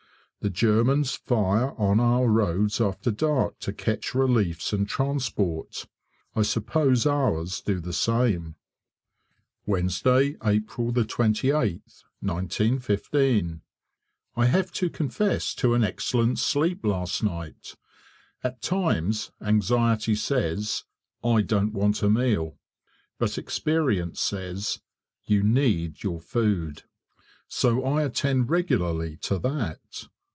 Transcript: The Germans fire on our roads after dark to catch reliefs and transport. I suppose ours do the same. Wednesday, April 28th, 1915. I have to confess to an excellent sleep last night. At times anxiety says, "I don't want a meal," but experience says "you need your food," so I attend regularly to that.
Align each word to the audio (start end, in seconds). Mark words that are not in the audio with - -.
The 0.43 0.49
Germans 0.49 1.13
fire 1.13 1.79
on 1.79 1.99
our 1.99 2.27
roads 2.27 2.81
after 2.81 3.11
dark 3.11 3.59
to 3.59 3.71
catch 3.71 4.15
reliefs 4.15 4.73
and 4.73 4.89
transport. 4.89 5.85
I 6.35 6.41
suppose 6.41 7.05
ours 7.05 7.61
do 7.63 7.79
the 7.79 7.93
same. 7.93 8.55
Wednesday, 9.67 10.37
April 10.43 10.91
28th, 10.91 12.05
1915. 12.21 13.61
I 14.35 14.45
have 14.47 14.71
to 14.71 14.89
confess 14.89 15.53
to 15.53 15.75
an 15.75 15.83
excellent 15.83 16.39
sleep 16.39 16.83
last 16.83 17.21
night. 17.21 17.75
At 18.43 18.63
times 18.63 19.29
anxiety 19.43 20.15
says, 20.15 20.85
"I 21.23 21.43
don't 21.43 21.71
want 21.73 22.01
a 22.01 22.09
meal," 22.09 22.57
but 23.19 23.37
experience 23.37 24.19
says 24.19 24.81
"you 25.23 25.43
need 25.43 26.01
your 26.01 26.19
food," 26.19 26.81
so 27.47 27.85
I 27.85 28.01
attend 28.01 28.49
regularly 28.49 29.17
to 29.17 29.37
that. 29.37 30.07